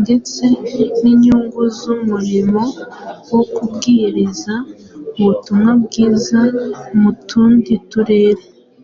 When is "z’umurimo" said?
1.78-2.62